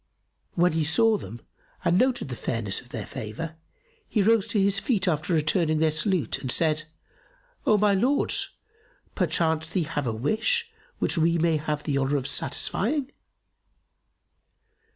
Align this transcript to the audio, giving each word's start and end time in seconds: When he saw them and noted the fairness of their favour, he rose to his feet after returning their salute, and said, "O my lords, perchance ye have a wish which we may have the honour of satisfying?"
When 0.55 0.71
he 0.71 0.83
saw 0.83 1.15
them 1.19 1.41
and 1.85 1.95
noted 1.99 2.29
the 2.29 2.35
fairness 2.35 2.81
of 2.81 2.89
their 2.89 3.05
favour, 3.05 3.57
he 4.09 4.23
rose 4.23 4.47
to 4.47 4.59
his 4.59 4.79
feet 4.79 5.07
after 5.07 5.31
returning 5.31 5.77
their 5.77 5.91
salute, 5.91 6.39
and 6.39 6.51
said, 6.51 6.85
"O 7.67 7.77
my 7.77 7.93
lords, 7.93 8.57
perchance 9.13 9.75
ye 9.75 9.83
have 9.83 10.07
a 10.07 10.11
wish 10.11 10.71
which 10.97 11.19
we 11.19 11.37
may 11.37 11.57
have 11.57 11.83
the 11.83 11.99
honour 11.99 12.17
of 12.17 12.25
satisfying?" 12.25 13.11